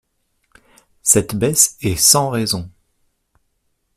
Cette 1.03 1.35
baisse 1.35 1.77
est 1.79 1.95
sans 1.95 2.31
raison! 2.31 2.71